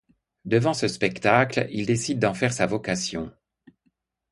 [0.45, 3.31] Devant ce spectacle, il décide d'en faire sa vocation.